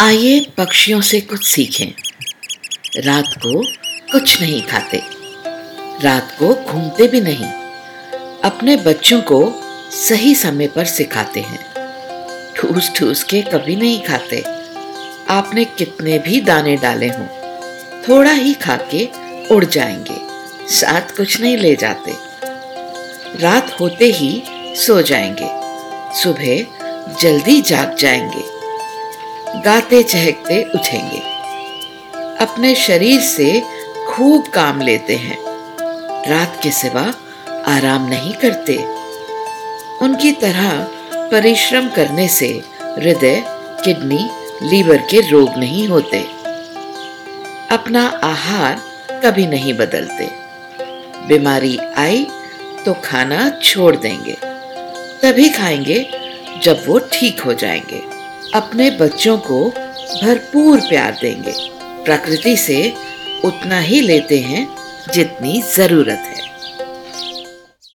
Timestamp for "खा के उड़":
18.54-19.64